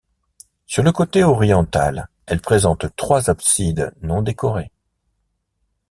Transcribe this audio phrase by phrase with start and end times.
[0.65, 4.71] Sur le côté oriental, elle présente trois absides non décorées.